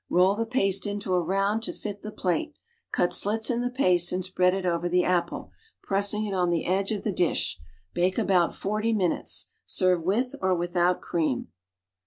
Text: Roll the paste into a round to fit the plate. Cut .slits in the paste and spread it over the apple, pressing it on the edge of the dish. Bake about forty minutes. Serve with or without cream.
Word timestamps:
Roll 0.09 0.35
the 0.35 0.47
paste 0.47 0.87
into 0.87 1.13
a 1.13 1.21
round 1.21 1.61
to 1.61 1.71
fit 1.73 2.01
the 2.01 2.11
plate. 2.11 2.55
Cut 2.91 3.13
.slits 3.13 3.51
in 3.51 3.61
the 3.61 3.69
paste 3.69 4.11
and 4.11 4.25
spread 4.25 4.55
it 4.55 4.65
over 4.65 4.89
the 4.89 5.03
apple, 5.03 5.51
pressing 5.83 6.25
it 6.25 6.33
on 6.33 6.49
the 6.49 6.65
edge 6.65 6.91
of 6.91 7.03
the 7.03 7.11
dish. 7.11 7.59
Bake 7.93 8.17
about 8.17 8.55
forty 8.55 8.93
minutes. 8.93 9.49
Serve 9.67 10.01
with 10.01 10.33
or 10.41 10.55
without 10.55 11.01
cream. 11.01 11.49